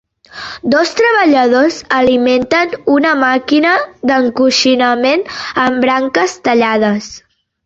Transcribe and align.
Dos 0.75 0.93
treballadors 0.99 1.77
alimenten 1.97 2.73
una 2.95 3.11
màquina 3.25 3.75
d'encoixinament 4.13 5.27
amb 5.67 5.83
branques 5.87 6.37
tallades. 6.49 7.13